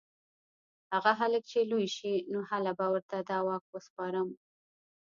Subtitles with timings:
[0.93, 4.29] هغه هلک چې لوی شي نو هله به ورته دا واک سپارم